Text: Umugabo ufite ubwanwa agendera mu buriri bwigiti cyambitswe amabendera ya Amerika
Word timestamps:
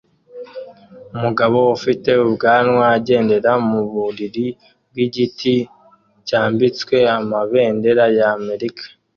Umugabo 1.15 1.57
ufite 1.77 2.09
ubwanwa 2.25 2.85
agendera 2.97 3.51
mu 3.69 3.81
buriri 3.91 4.47
bwigiti 4.89 5.55
cyambitswe 6.27 6.95
amabendera 7.17 8.03
ya 8.17 8.27
Amerika 8.39 8.85